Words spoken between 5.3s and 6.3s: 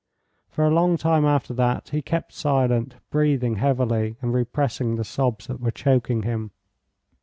that were choking